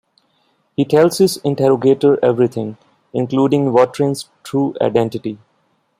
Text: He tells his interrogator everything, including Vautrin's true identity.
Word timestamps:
He 0.75 0.83
tells 0.83 1.19
his 1.19 1.37
interrogator 1.43 2.17
everything, 2.25 2.75
including 3.13 3.69
Vautrin's 3.71 4.29
true 4.43 4.73
identity. 4.81 5.37